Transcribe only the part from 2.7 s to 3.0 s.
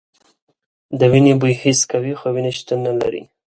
نه